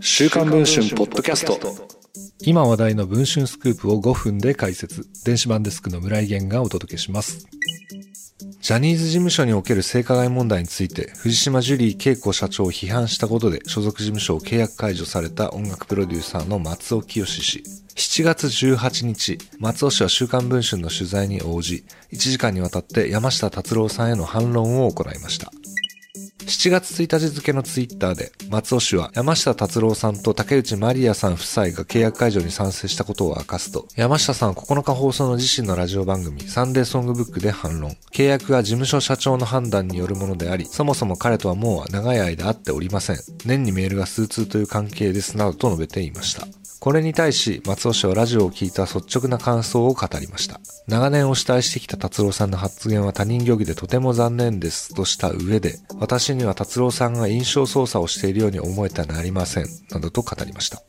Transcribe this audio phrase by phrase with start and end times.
[0.00, 1.58] 週刊文春ポッドキャスト。
[2.40, 5.06] 今話題の文春スクープを5分で解説。
[5.24, 7.46] 電子版デスクの村井源がお届けします。
[8.60, 17.62] ジャニーズ事務所における性加害問題について藤島ジュリー恵子社長を批判したことで所属事務所を契約解除された音楽プロデューサーの松尾清氏。
[17.94, 25.52] 7月18日、松尾氏は週刊文春の取材に応じ、1時間にわたって山下達郎さんへの反論を行いました。
[26.52, 37.96] 7月1日付のツイッターで、松尾氏は山下達郎さんと竹内まりやさん夫妻が契約解除に賛成したことを明かすと、山下さん9日放送の自身のラジオ番組、サンデーソングブックで反論。
[38.12, 43.16] 契約は事務所社長の判断によるものであり、そもそも彼とはもう長い間会っておりません。
[43.46, 46.46] 年にメールが数通という関係です、などと述べていました。
[46.82, 50.58] これに対し、松尾氏はラジオを聞いた率直な感想を語りました。
[50.88, 60.82] 長年お慕いしてきた達郎さんの発言は他人行儀でとても残念ですとした上で、私には達郎さんが印象操作をしているように思えてなりません、などと語りました。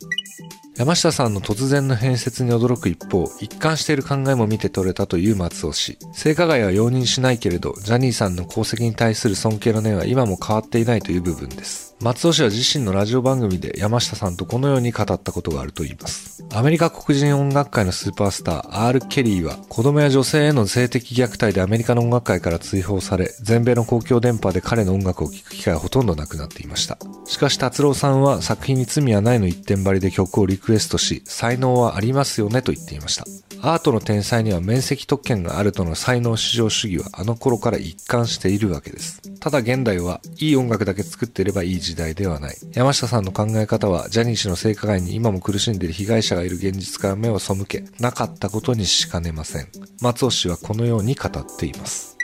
[0.76, 6.00] 山下さんの突然の変説に驚く一方、一貫している考えも見て取れたという松尾氏。
[6.14, 11.96] 性加害は容認しないけれど、ジャニーさんの功績に対する尊敬の念は今も変わっていないという部分です。
[12.02, 16.44] 松尾氏は自身のラジオ番組で山下さんとこのように語ったことがあると言います。
[16.52, 19.00] アメリカ黒人音楽界のスーパースター、R.
[19.00, 26.98] ケリーは、子供や女性への性的虐待でアメリカの音楽界から追放され、全米の公共電波で彼の音楽を聴く機会はほとんどなくなっていました。
[27.26, 33.26] しかし達郎さんは作品に罪はないの一点張りで曲をリクエストし、才能はありますよねと言っていました。
[33.62, 39.22] アートの天才には面積特権があるとの才能至上主義はあの頃から一貫しているわけです。
[39.40, 42.58] ただ現代はいい音楽だけ作っていればいい時代ではない。
[42.74, 49.68] 山下さんの考え方はジャニー氏の性加害に今も苦しんでいる被害者がいる現実から目を背け、なかったことにしかねません。
[50.02, 52.18] 松尾氏はこのように語っています。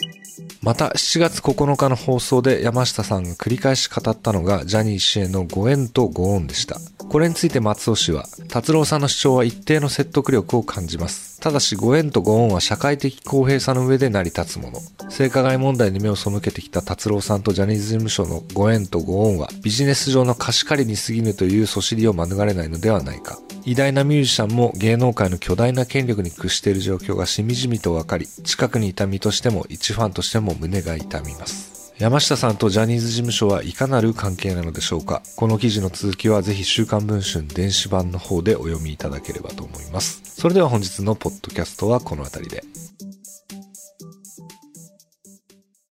[0.62, 6.78] また7月9日の放送で山下さんが繰り返し語ったのがジャニー氏へのご縁とご恩でした。
[7.10, 11.40] これについて松尾氏は、達郎さんの主張は一定の説得力を感じます。
[11.40, 15.10] ただし、ご縁とご恩は社会的公平さの上で成り立つもの。
[15.10, 23.40] 性加害問題に目を背けてきた達郎さんとジャニーズ事務所のご縁とご恩は、ビジネス上の貸し借りに過ぎぬというそしりを免れないのではないか。
[23.66, 31.69] 偉大なミュージシャンも芸能界の巨大な権力に屈している状況がしみじみとわかり、近くにいた身としても一ファンとしても胸が痛みます。
[32.00, 35.22] 山下さんとジャニーズ事務所はいかなる関係なのでしょうか？
[35.36, 40.22] この記事の続きはぜひ週刊文春電子版の方でお読みいただければと思います。
[40.24, 42.64] それでは本日のポッドキャストはこの辺りで。